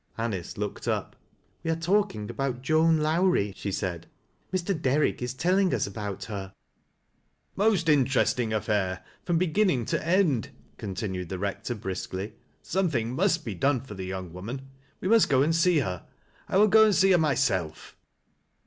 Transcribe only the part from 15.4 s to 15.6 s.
and